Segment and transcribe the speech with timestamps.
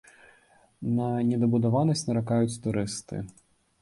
[0.99, 3.25] На недабудаванасць наракаюць турысты.